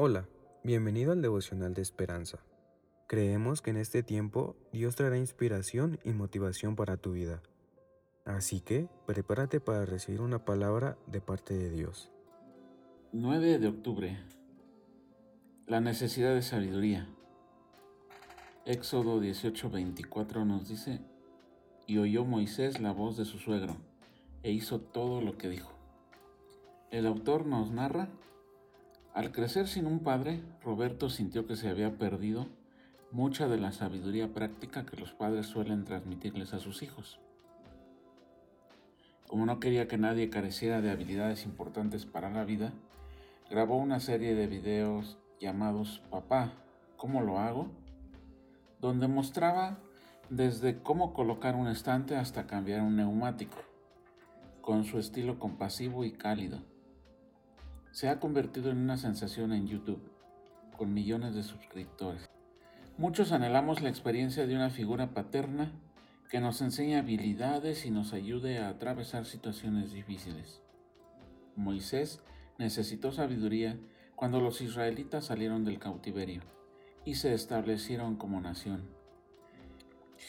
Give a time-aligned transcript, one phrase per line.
[0.00, 0.28] Hola,
[0.62, 2.38] bienvenido al devocional de esperanza.
[3.08, 7.42] Creemos que en este tiempo Dios traerá inspiración y motivación para tu vida.
[8.24, 12.12] Así que prepárate para recibir una palabra de parte de Dios.
[13.10, 14.20] 9 de octubre.
[15.66, 17.08] La necesidad de sabiduría.
[18.66, 21.00] Éxodo 18:24 nos dice,
[21.88, 23.74] y oyó Moisés la voz de su suegro,
[24.44, 25.72] e hizo todo lo que dijo.
[26.92, 28.08] El autor nos narra
[29.14, 32.46] al crecer sin un padre, Roberto sintió que se había perdido
[33.10, 37.18] mucha de la sabiduría práctica que los padres suelen transmitirles a sus hijos.
[39.26, 42.72] Como no quería que nadie careciera de habilidades importantes para la vida,
[43.50, 46.52] grabó una serie de videos llamados Papá,
[46.96, 47.68] ¿cómo lo hago?
[48.80, 49.78] donde mostraba
[50.30, 53.58] desde cómo colocar un estante hasta cambiar un neumático,
[54.60, 56.60] con su estilo compasivo y cálido
[57.90, 60.02] se ha convertido en una sensación en YouTube,
[60.76, 62.28] con millones de suscriptores.
[62.96, 65.72] Muchos anhelamos la experiencia de una figura paterna
[66.28, 70.60] que nos enseñe habilidades y nos ayude a atravesar situaciones difíciles.
[71.56, 72.20] Moisés
[72.58, 73.78] necesitó sabiduría
[74.14, 76.42] cuando los israelitas salieron del cautiverio
[77.04, 78.82] y se establecieron como nación.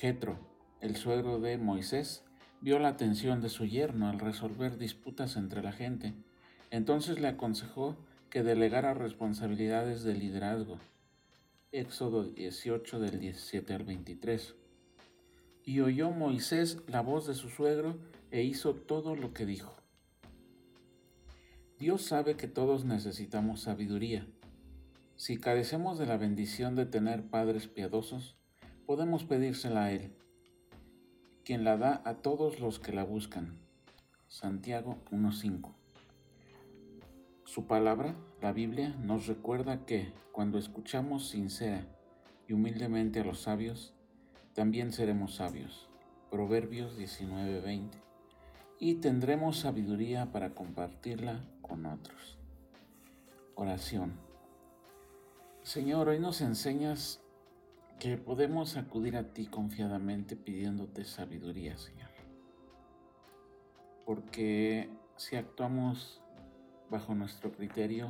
[0.00, 0.38] Jetro,
[0.80, 2.24] el suegro de Moisés,
[2.60, 6.14] vio la atención de su yerno al resolver disputas entre la gente
[6.74, 7.96] entonces le aconsejó
[8.30, 10.80] que delegara responsabilidades de liderazgo.
[11.70, 14.56] Éxodo 18 del 17 al 23.
[15.64, 17.96] Y oyó Moisés la voz de su suegro
[18.32, 19.76] e hizo todo lo que dijo.
[21.78, 24.26] Dios sabe que todos necesitamos sabiduría.
[25.14, 28.34] Si carecemos de la bendición de tener padres piadosos,
[28.84, 30.10] podemos pedírsela a Él,
[31.44, 33.60] quien la da a todos los que la buscan.
[34.26, 35.83] Santiago 1.5
[37.54, 41.86] su palabra, la Biblia, nos recuerda que cuando escuchamos sincera
[42.48, 43.94] y humildemente a los sabios,
[44.54, 45.88] también seremos sabios.
[46.32, 48.02] Proverbios 19:20.
[48.80, 52.38] Y tendremos sabiduría para compartirla con otros.
[53.54, 54.14] Oración.
[55.62, 57.22] Señor, hoy nos enseñas
[58.00, 62.10] que podemos acudir a ti confiadamente pidiéndote sabiduría, Señor.
[64.04, 66.20] Porque si actuamos
[66.94, 68.08] bajo nuestro criterio,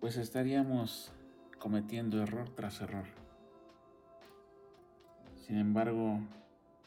[0.00, 1.12] pues estaríamos
[1.58, 3.04] cometiendo error tras error.
[5.36, 6.20] Sin embargo,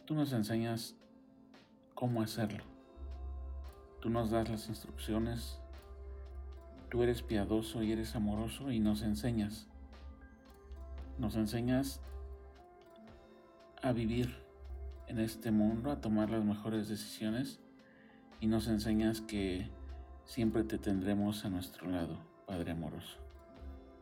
[0.05, 0.95] tú nos enseñas
[1.93, 2.63] cómo hacerlo.
[4.01, 5.59] Tú nos das las instrucciones.
[6.89, 9.67] Tú eres piadoso y eres amoroso y nos enseñas.
[11.19, 12.01] Nos enseñas
[13.83, 14.35] a vivir
[15.05, 17.59] en este mundo, a tomar las mejores decisiones
[18.39, 19.76] y nos enseñas que
[20.27, 23.17] siempre te tendremos a nuestro lado, Padre amoroso.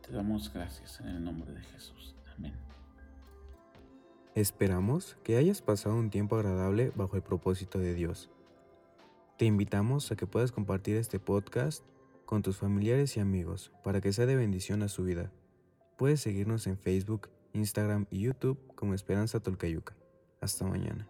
[0.06, 2.14] Te damos gracias en el nombre de Jesús.
[2.36, 2.52] Amén.
[4.34, 8.28] Esperamos que hayas pasado un tiempo agradable bajo el propósito de Dios.
[9.38, 11.84] Te invitamos a que puedas compartir este podcast
[12.26, 15.32] con tus familiares y amigos para que sea de bendición a su vida.
[15.96, 19.96] Puedes seguirnos en Facebook, Instagram y YouTube como Esperanza Tolcayuca.
[20.40, 21.08] Hasta mañana.